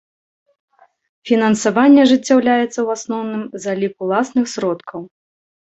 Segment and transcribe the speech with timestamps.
[1.31, 4.99] Фінансаванне ажыццяўляецца ў асноўным за лік уласных сродкаў.